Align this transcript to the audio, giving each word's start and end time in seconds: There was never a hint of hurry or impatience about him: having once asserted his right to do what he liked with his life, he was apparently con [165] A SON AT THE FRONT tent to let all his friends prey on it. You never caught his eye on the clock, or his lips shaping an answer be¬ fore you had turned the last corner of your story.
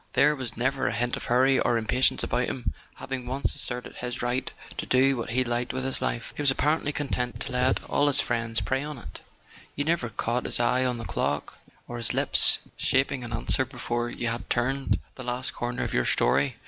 There 0.13 0.35
was 0.35 0.57
never 0.57 0.87
a 0.87 0.93
hint 0.93 1.15
of 1.15 1.25
hurry 1.25 1.59
or 1.59 1.77
impatience 1.77 2.23
about 2.23 2.45
him: 2.47 2.73
having 2.95 3.27
once 3.27 3.53
asserted 3.53 3.97
his 3.97 4.23
right 4.23 4.49
to 4.79 4.87
do 4.87 5.15
what 5.15 5.29
he 5.29 5.43
liked 5.43 5.73
with 5.73 5.85
his 5.85 6.01
life, 6.01 6.33
he 6.35 6.41
was 6.41 6.49
apparently 6.49 6.91
con 6.91 7.05
[165] 7.11 7.13
A 7.13 7.13
SON 7.13 7.45
AT 7.45 7.75
THE 7.75 7.79
FRONT 7.79 7.79
tent 7.83 7.83
to 7.83 7.91
let 7.91 7.95
all 7.97 8.07
his 8.07 8.19
friends 8.19 8.61
prey 8.61 8.83
on 8.83 8.97
it. 8.97 9.21
You 9.75 9.83
never 9.85 10.09
caught 10.09 10.45
his 10.45 10.59
eye 10.59 10.83
on 10.85 10.97
the 10.97 11.05
clock, 11.05 11.59
or 11.87 11.97
his 11.97 12.15
lips 12.15 12.57
shaping 12.77 13.23
an 13.23 13.31
answer 13.31 13.63
be¬ 13.63 13.77
fore 13.79 14.09
you 14.09 14.29
had 14.29 14.49
turned 14.49 14.97
the 15.13 15.23
last 15.23 15.53
corner 15.53 15.83
of 15.83 15.93
your 15.93 16.07
story. 16.07 16.55